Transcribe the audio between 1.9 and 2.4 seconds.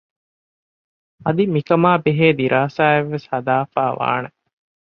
ބެހޭ